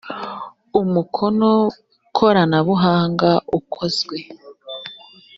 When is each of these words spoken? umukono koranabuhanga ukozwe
umukono 0.81 1.49
koranabuhanga 2.15 3.29
ukozwe 3.57 4.17